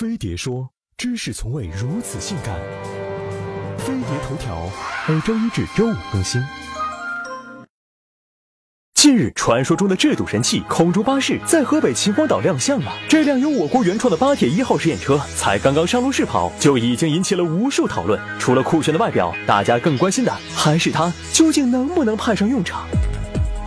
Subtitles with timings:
[0.00, 2.58] 飞碟说：“知识从未如此性感。”
[3.76, 4.66] 飞碟头条
[5.06, 6.42] 每周一至周五更新。
[8.94, 12.90] 近日，传说中的制堵神器空中巴士在河北秦皇岛亮相了。
[13.10, 18.18] 这辆由我国原创的巴铁一号试验车才刚刚上路试跑，就已经引起了无数讨论。
[18.38, 22.88] 除了酷炫的外表，大家更关心的还是它究竟能不能派上用场？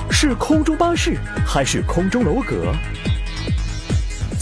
[0.09, 1.15] 是空中巴士
[1.45, 2.73] 还是空中楼阁？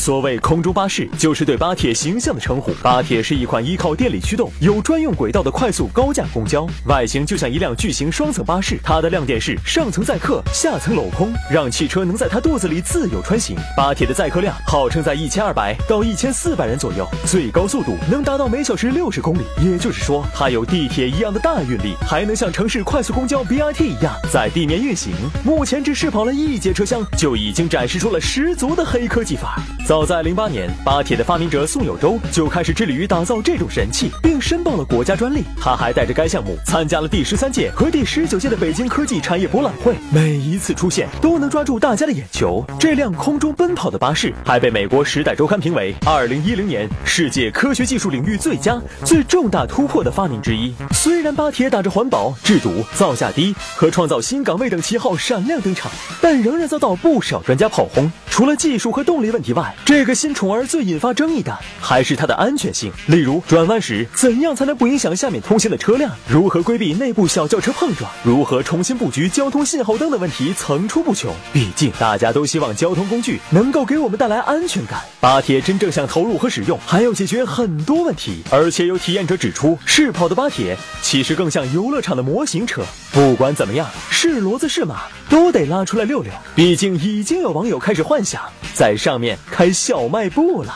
[0.02, 2.73] 所谓空中巴士，就是对巴铁形象的称呼。
[2.81, 8.79] 巴铁是一款依靠电力驱动、有专用轨道的快速高架公交，外形就像一辆巨型双层巴士。
[8.83, 13.55] 它的亮点是上层载客，下层镂空，让汽车能在它肚子里自由穿行。
[13.77, 25.13] 巴铁的载客量号称在一千二百到一千四百人左右，最高速度能达到每小时六十公里，也就是说，它有地铁一样的大运力，还能像城市快速公交 BRT 一样在地面运行。
[25.46, 29.61] 目前只试跑了一节车厢，就已经展示出了十足的黑科技范儿。
[29.91, 35.43] 早在零八年，巴铁的发明者宋有周就开始致力于打造这种神器，并申报了国家专利。
[35.59, 42.66] 他还带着该项目参加了第十三届和第十九届的北京科技产业博览会，每一次出现都能抓住大家的眼球。
[42.79, 50.73] 这辆空中奔跑的巴士还被美国《时代周刊》评为二零一零年世界科学技术领域最佳、最重大突破的发明之一。
[50.94, 58.09] 虽然巴铁打着环保、制堵、造价低和创造新岗位等旗号闪亮登场，但仍然遭到不少专家炮轰。
[58.31, 62.89] 除了技术和动力问题外，这个新宠儿最引发争议的还是它的安全性。
[63.07, 66.09] 例如，转弯时怎样才能不影响下面通行的车辆？
[66.29, 68.09] 如何规避内部小轿车碰撞？
[68.23, 71.35] 如何重新布局交通信号灯的问题层出不穷。
[71.51, 75.01] 毕竟，大家都希望交通工具能够给我们带来安全感。
[75.19, 78.41] 巴铁真正想投入和使用，还要解决很多问题。
[78.49, 82.81] 而且有体验者指出，试跑的巴铁其实更像游乐场的模型车。
[83.13, 86.31] 不管怎么样，是骡子是马，都得拉出来遛遛。
[86.55, 88.41] 毕竟，已经有网友开始幻想
[88.73, 90.73] 在上面开小卖部了。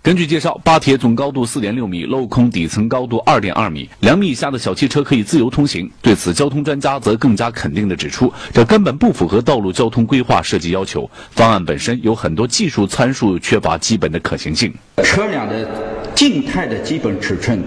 [0.00, 5.90] 根据介绍，巴铁总高度四点六米，镂空底层高度二点二米，两米以下的小汽车可以自由通行。
[6.00, 11.10] 对此，交通专家则更加肯定地指出，这根本不符合道路交通规划设计要求。
[11.32, 14.72] 方案本身有很多技术参数缺乏基本的可行性。
[15.02, 15.68] 车辆的
[16.14, 17.62] 静态的基本尺寸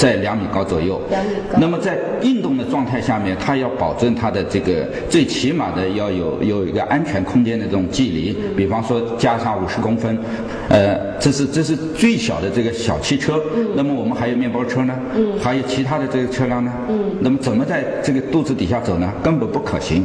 [0.00, 10.18] 在两米高左右，两米高那么在运动的状态下面，它要保证它的这个最起码的要有有一个安全空间的这种距离，比方说加上五十公分，
[10.70, 13.38] 呃，这是这是最小的这个小汽车。
[13.76, 14.94] 那么我们还有面包车呢，
[15.38, 16.72] 还有其他的这个车辆呢。
[17.20, 19.12] 那么怎么在这个肚子底下走呢？
[19.22, 20.02] 根本不可行。